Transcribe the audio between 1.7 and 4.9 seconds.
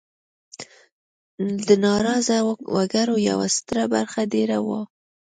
ناراضه وګړو یوه ستره برخه دېره وه.